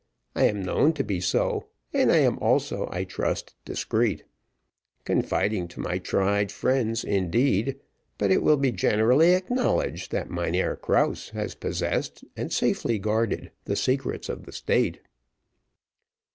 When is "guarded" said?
12.97-13.51